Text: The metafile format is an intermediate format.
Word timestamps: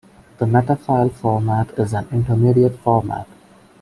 The 0.39 0.47
metafile 0.47 1.13
format 1.13 1.77
is 1.77 1.93
an 1.93 2.07
intermediate 2.11 2.75
format. 2.79 3.27